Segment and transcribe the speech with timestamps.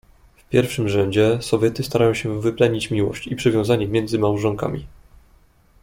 [0.37, 4.87] "W pierwszym rzędzie Sowiety starają się wyplenić miłość i przywiązanie między małżonkami."